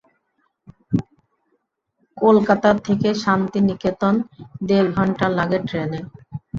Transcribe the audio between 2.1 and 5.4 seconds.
কলকাতা থেকে শান্তিনিকেতন দেড় ঘণ্টা